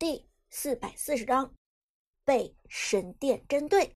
[0.00, 1.54] 第四百四十章
[2.24, 3.94] 被神殿针对。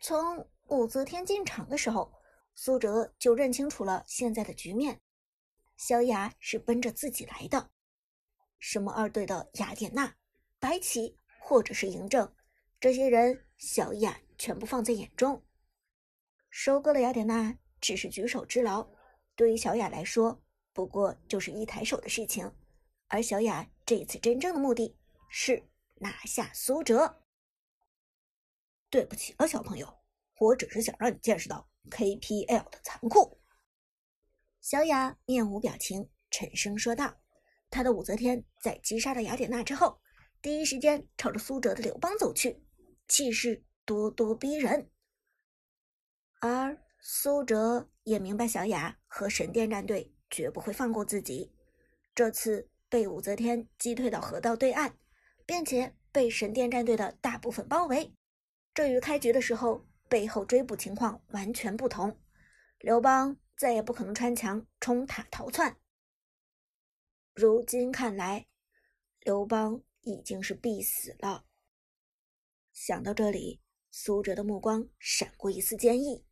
[0.00, 2.12] 从武则天进场的时候，
[2.56, 5.00] 苏哲就认清楚了现在的局面。
[5.76, 7.70] 萧雅是奔着自己来的，
[8.58, 10.16] 什么二队的雅典娜、
[10.58, 12.34] 白起或者是嬴政，
[12.80, 15.40] 这些人小雅全部放在眼中。
[16.50, 18.84] 收割了雅典娜只是举手之劳，
[19.36, 22.52] 对于小雅来说，不过就是一抬手的事情。
[23.06, 24.96] 而小雅这次真正的目的
[25.28, 27.26] 是拿下苏哲。
[28.88, 29.98] 对不起了，小朋友，
[30.38, 33.38] 我只是想让你见识到 KPL 的残酷。
[34.62, 37.20] 小雅面无表情，沉声说道
[37.68, 40.00] ：“他的武则天在击杀了雅典娜之后，
[40.40, 42.64] 第一时间朝着苏哲的刘邦走去，
[43.08, 44.90] 气势咄咄逼人。
[46.40, 51.52] 而苏哲也明白，小雅和神殿战队绝不会放过自己，
[52.14, 54.92] 这次。”被武则天击退到河道对岸，
[55.46, 58.12] 并且被神殿战队的大部分包围，
[58.74, 62.20] 这与开局的时候背后追捕情况完全不同。
[62.80, 65.78] 刘邦再也不可能穿墙冲塔逃窜。
[67.32, 68.46] 如今看来，
[69.20, 71.46] 刘邦已经是必死了。
[72.74, 76.26] 想到这里，苏哲的目光闪过一丝坚毅。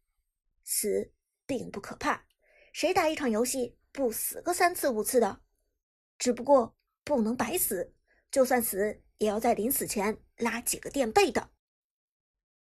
[0.63, 1.11] 死
[1.47, 2.27] 并不可怕，
[2.75, 5.41] 谁打一场游戏不死个三次五次的？
[6.21, 7.95] 只不过不能白死，
[8.31, 11.51] 就算死，也要在临死前拉几个垫背的。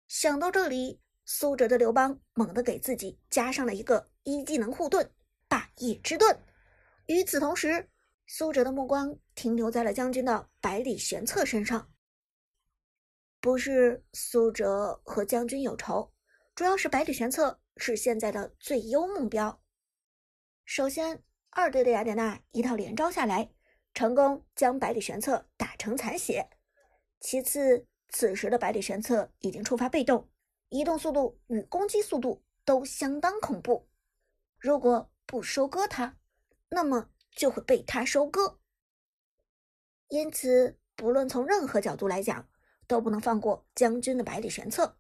[0.08, 5.14] 想到这里，苏哲的刘邦猛地给自己加上了一个一技能护盾——
[5.48, 6.44] 霸业之盾。
[7.06, 7.92] 与此同时，
[8.26, 11.94] 苏哲的目光停留在了将军的百里玄策身上。
[13.40, 16.12] 不是苏哲和将军有仇，
[16.56, 19.62] 主要是百里玄策是现在的最优目标。
[20.66, 21.25] 首先。
[21.58, 23.50] 二队的雅典娜一套连招下来，
[23.94, 26.50] 成功将百里玄策打成残血。
[27.22, 30.30] 其次，此时的百里玄策已经触发被动，
[30.68, 33.88] 移动速度与攻击速度都相当恐怖。
[34.60, 36.18] 如果不收割他，
[36.68, 38.60] 那么就会被他收割。
[40.10, 42.50] 因此，不论从任何角度来讲，
[42.86, 44.98] 都不能放过将军的百里玄策。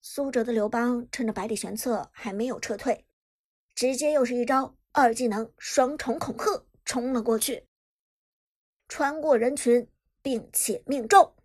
[0.00, 3.06] 苏哲的刘邦趁着百里玄策还没有撤退，
[3.74, 4.74] 直接又是一招。
[4.98, 7.68] 二技能双重恐吓冲了过去，
[8.88, 9.86] 穿过人群，
[10.22, 11.36] 并且命中，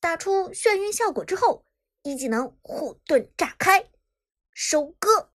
[0.00, 1.66] 打出眩晕效果之后，
[2.02, 3.90] 一技能护盾炸开，
[4.54, 5.30] 收割。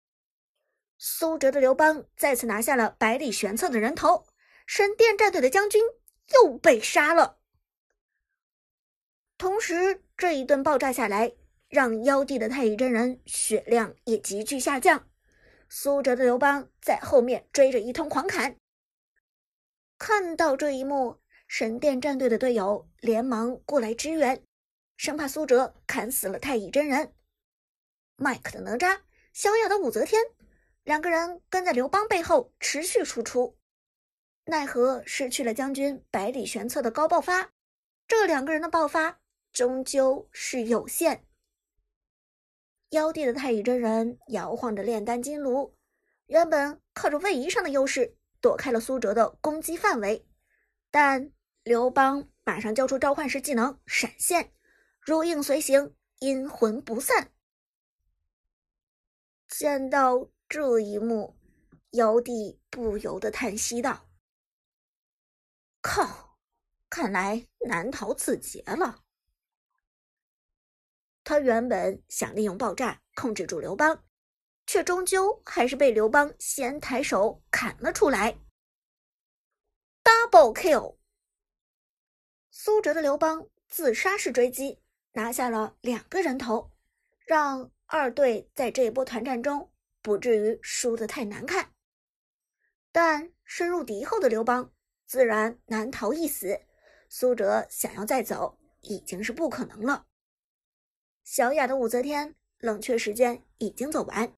[0.97, 4.25] 苏哲的刘邦再次拿下了百里玄策的人头，
[4.65, 5.79] 神殿战队的将军
[6.33, 7.37] 又被杀了。
[9.37, 11.33] 同时，这一顿爆炸下来，
[11.69, 15.07] 让妖帝的太乙真人血量也急剧下降。
[15.69, 18.57] 苏哲的刘邦在后面追着一通狂砍，
[19.97, 24.43] 看到这一幕，神殿战队的队友连忙过来支援，
[24.95, 27.13] 生怕苏哲砍死了太乙真人。
[28.15, 29.01] 麦克的哪吒，
[29.33, 30.21] 小雅的武则天，
[30.83, 33.57] 两个人跟在刘邦背后持续输出，
[34.45, 37.51] 奈何失去了将军百里玄策的高爆发，
[38.07, 39.19] 这两个人的爆发
[39.51, 41.25] 终究是有限。
[42.91, 45.75] 妖帝的太乙真人摇晃着炼丹金炉，
[46.27, 50.25] 原本靠着位移上的优势躲开了苏哲的攻击范围，
[50.89, 51.33] 但
[51.63, 54.53] 刘邦马上交出召唤师技能闪现，
[55.01, 57.33] 如影随形，阴魂不散。
[59.49, 61.35] 见到这一幕，
[61.91, 64.07] 妖帝不由得叹息道
[65.81, 66.37] ：“靠，
[66.89, 69.03] 看来难逃此劫了。”
[71.27, 74.01] 他原本想利用爆炸控制住刘邦，
[74.65, 78.39] 却终究还是被刘邦先抬手砍了出来。
[80.05, 80.95] Double kill！
[82.49, 84.79] 苏哲的刘邦自杀式追击，
[85.11, 86.71] 拿下了两个人头，
[87.25, 89.69] 让二队在这一波团战中
[90.01, 91.73] 不至于输得太难看。
[92.93, 94.71] 但深入敌后的刘邦
[95.05, 96.61] 自然难逃一死，
[97.09, 100.07] 苏哲想要再走已经是不可能了。
[101.27, 104.33] 小雅的武则天冷却时间已经走完，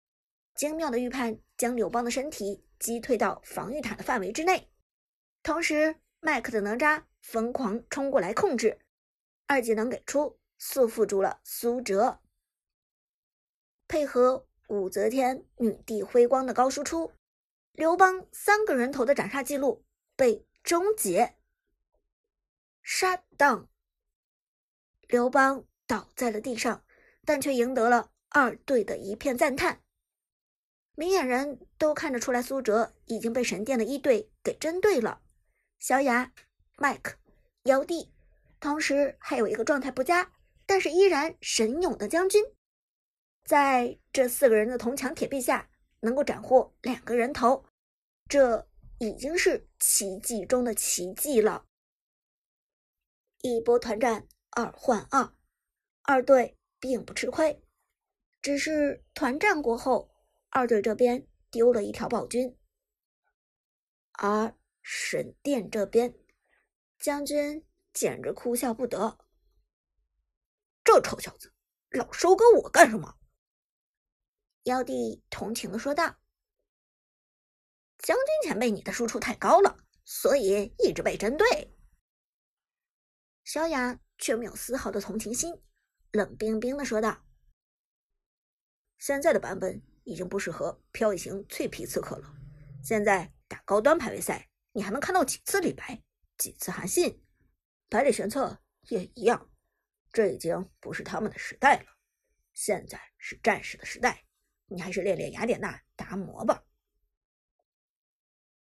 [0.55, 4.71] 精妙的预判将刘邦的身体击退到防御塔的范围之内。
[5.43, 8.79] 同时，麦克的哪吒疯狂冲过来控制，
[9.45, 12.21] 二技能给出束缚住了苏哲，
[13.87, 17.13] 配合武则天女帝辉光的高输出，
[17.73, 21.35] 刘邦三个人头的斩杀记录被终结。
[22.81, 23.69] 杀档，
[25.07, 25.68] 刘邦。
[25.89, 26.83] 倒在了地上，
[27.25, 29.81] 但却赢得了二队的一片赞叹。
[30.93, 35.23] 明眼人都看得出来，苏哲已经被神殿的一队给针对了。
[35.79, 36.31] 小雅
[36.77, 37.17] 麦克、
[37.63, 38.11] 妖帝，
[38.59, 40.31] 同时还有一个状态不佳
[40.67, 42.45] 但是依然神勇的将军。
[43.43, 45.67] 在这四个人的铜墙铁壁下，
[46.01, 47.65] 能够斩获两个人头，
[48.27, 48.67] 这
[48.99, 51.65] 已经是奇迹中的奇迹了。
[53.41, 55.33] 一波团战，二换二，
[56.11, 57.63] 二队并不吃亏，
[58.41, 60.09] 只是团战过后，
[60.49, 62.57] 二队这边丢了一条暴君，
[64.13, 66.17] 而神殿这边。
[66.97, 67.63] 将军
[67.93, 69.19] 简直哭笑不得。
[70.83, 71.53] 这臭小子，
[71.91, 73.19] 老收割我干什么？
[74.63, 76.17] 妖帝同情的说道
[78.01, 81.77] ：“将军前辈，你的输出太高了，所以一直被针对。”
[83.45, 85.61] 小雅却没有丝毫的同情心，
[86.11, 87.25] 冷冰冰的说道
[88.97, 92.35] ：“现在的版本已经不适合飘逸型脆皮刺客了。
[92.83, 96.03] 现在打高端排位赛，你还能看到几次李白？”
[96.39, 97.21] 几次韩信，
[97.89, 99.51] 百里玄策也一样，
[100.13, 101.97] 这已经不是他们的时代了，
[102.53, 104.23] 现在是战士的时代，
[104.67, 106.63] 你还是练练雅典娜达摩吧。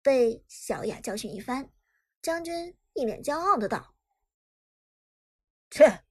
[0.02, 1.72] 被小雅教训一番，
[2.22, 3.96] 将军一脸骄傲的道
[5.72, 6.03] ：“切，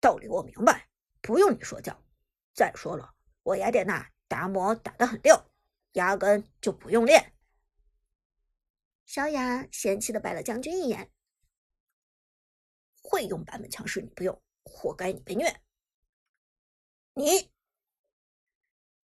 [0.00, 0.88] 道理我明白，
[1.20, 2.02] 不用你说教。
[2.54, 5.50] 再说了，我雅典娜达摩打得很溜，
[5.92, 7.34] 压根就不用练。”
[9.06, 11.10] 小雅嫌弃的白了将军一眼
[13.02, 15.60] ：“会用版本强势你不用，活该你被虐。”
[17.14, 17.50] 你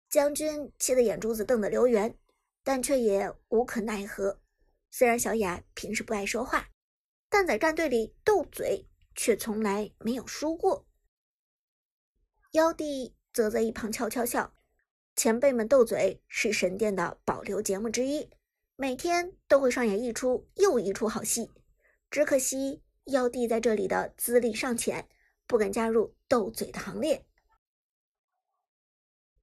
[0.09, 2.17] 将军气得眼珠子瞪得溜圆，
[2.61, 4.41] 但却也无可奈何。
[4.91, 6.69] 虽然小雅平时不爱说话，
[7.29, 10.85] 但在战队里斗嘴却从来没有输过。
[12.51, 14.53] 妖帝则在一旁悄悄笑
[15.15, 18.29] ：“前辈们斗嘴是神殿的保留节目之一。”
[18.77, 21.49] 每天都会上演一出又一出好戏，
[22.11, 25.07] 只可惜妖帝在这里的资历尚浅，
[25.47, 27.25] 不敢加入斗嘴的行列。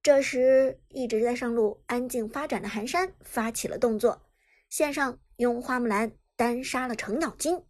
[0.03, 4.21] 这时，一直在上路安静发展的寒山发起了动作，
[4.69, 7.65] 线上用花木兰单杀了程咬金。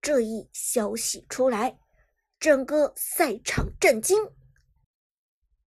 [0.00, 1.78] 这一消息出来，
[2.38, 4.16] 整个赛场震惊，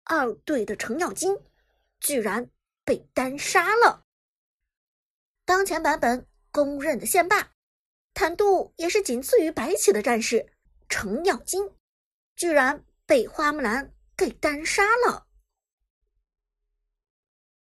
[0.03, 1.37] 二队的程咬金
[1.99, 2.49] 居然
[2.83, 4.05] 被单杀了。
[5.43, 7.51] 当前版本公认的线霸，
[8.13, 10.53] 坦度也是仅次于白起的战士
[10.87, 11.69] 程咬金，
[12.35, 15.27] 居然被花木兰给单杀了。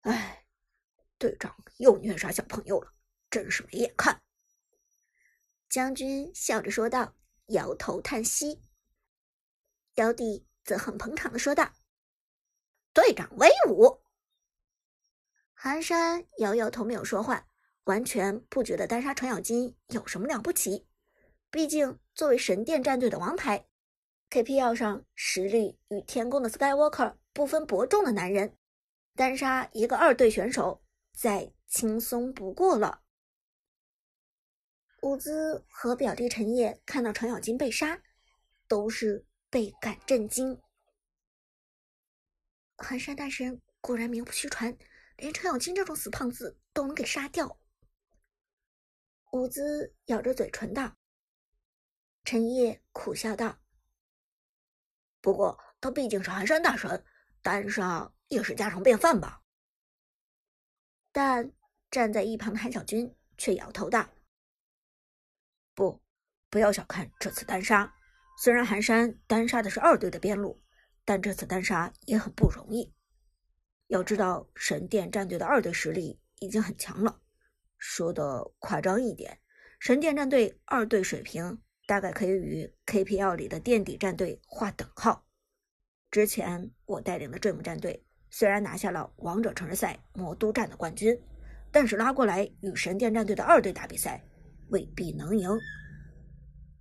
[0.02, 0.46] 哎，
[1.18, 2.94] 队长又虐杀小朋友了，
[3.30, 4.22] 真是没眼看。
[5.76, 7.18] 将军笑着说道，
[7.48, 8.62] 摇头叹息。
[9.96, 11.74] 妖帝则很捧场的说道
[12.96, 14.00] ：“队长威武。”
[15.54, 17.50] 寒山摇摇头，没有说话。
[17.84, 20.88] 完全不觉得单杀程咬金有什么了不起，
[21.52, 23.68] 毕竟作为神殿战队的王牌
[24.30, 28.56] ，KPL 上实力与天宫的 Skywalker 不分伯仲的男人，
[29.14, 30.82] 单杀一个二队选手
[31.12, 33.02] 再轻松不过了。
[35.06, 38.02] 伍兹和表弟陈烨看到程咬金被杀，
[38.68, 40.60] 都是倍感震惊。
[42.76, 44.76] 寒山大神果然名不虚传，
[45.18, 47.60] 连程咬金这种死胖子都能给杀掉。
[49.32, 50.98] 伍兹咬着嘴唇道
[52.26, 53.60] ：“陈烨苦笑道，
[55.22, 57.06] 不过他毕竟是寒山大神，
[57.44, 59.44] 单杀也是家常便饭吧。”
[61.14, 61.52] 但
[61.92, 64.10] 站在一旁的韩小军却摇头道
[65.76, 66.02] ：“不，
[66.50, 67.94] 不要小看这次单杀。
[68.42, 70.60] 虽然寒山单杀的是二队的边路，
[71.04, 72.94] 但这次单杀也很不容易。
[73.88, 77.22] 要知道，神殿战队的二队实力已经很强了。”
[77.78, 79.40] 说的夸张一点，
[79.80, 85.28] 神殿战队二队水平大概可以与 KPL 里的垫底战队划等号。
[86.10, 91.22] 之前我带领的 Dream 战队虽然拿下了王者城市赛魔都站的冠军，
[91.72, 94.24] 但是拉过来与神殿战队的二队打比赛
[94.70, 95.50] 未必能赢。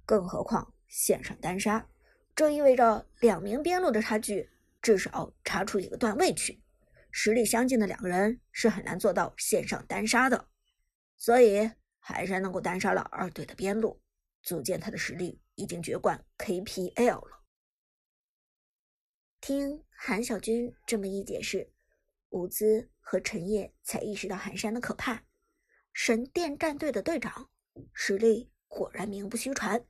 [0.05, 1.89] 更何况线上单杀，
[2.35, 4.51] 这意味着两名边路的差距
[4.83, 6.63] 至少差出一个段位去，
[7.11, 10.49] 实力相近的两个人是很难做到线上单杀的。
[11.17, 14.03] 所以，寒山能够单杀了二队的边路，
[14.43, 17.41] 足见他的实力已经绝冠 KPL 了。
[19.41, 21.73] 听韩小军这么一解释，
[22.31, 25.23] 伍兹和陈烨才意识到寒山的可怕。
[25.93, 27.49] 神殿战队的队长
[27.93, 29.87] 实力果然名不虚传。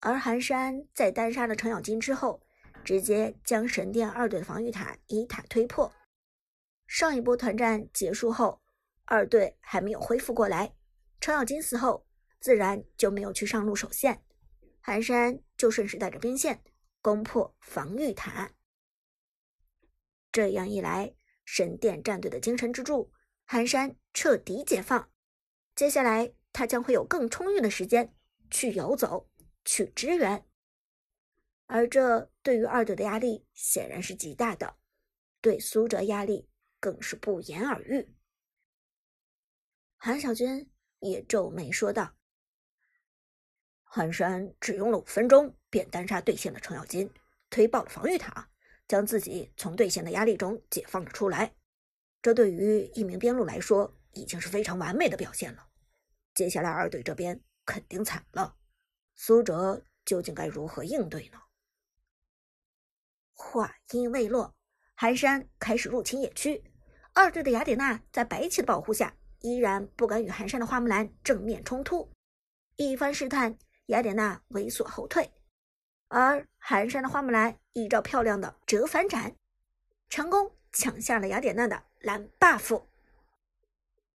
[0.00, 2.42] 而寒山在单杀了程咬金之后，
[2.84, 5.92] 直接将神殿二队的防御塔一塔推破。
[6.86, 8.60] 上一波团战结束后。
[9.04, 10.74] 二队还没有恢复过来，
[11.20, 12.06] 程咬金死后，
[12.40, 14.24] 自然就没有去上路守线，
[14.80, 16.62] 寒山就顺势带着兵线
[17.02, 18.52] 攻破防御塔。
[20.30, 23.12] 这样一来，神殿战队的精神支柱
[23.44, 25.11] 寒山彻底解放。
[25.74, 28.14] 接下来，他将会有更充裕的时间
[28.50, 29.30] 去游走、
[29.64, 30.46] 去支援，
[31.66, 34.76] 而这对于二队的压力显然是极大的，
[35.40, 36.48] 对苏哲压力
[36.78, 38.14] 更是不言而喻。
[39.96, 42.16] 韩小军也皱眉说道
[43.82, 47.10] ：“寒山只用了五分钟，便单杀对线的程咬金，
[47.48, 48.50] 推爆了防御塔，
[48.86, 51.54] 将自己从对线的压力中解放了出来。
[52.20, 55.68] 这对于一名边路来说，已经是非常完美的表现了。
[56.34, 58.56] 接下来二队这边肯定惨了，
[59.14, 61.38] 苏哲究竟该如何应对呢？”
[63.34, 64.54] 话音未落，
[64.94, 66.62] 寒山开始入侵野区，
[67.12, 69.16] 二队的雅典娜在白起的保护下。
[69.44, 72.12] 依然不敢与寒山的花木兰正面冲突，
[72.76, 75.32] 一番试探，雅典娜猥琐后退，
[76.06, 79.34] 而寒山的花木兰一招漂亮的折返斩，
[80.08, 82.84] 成功抢下了雅典娜的蓝 buff。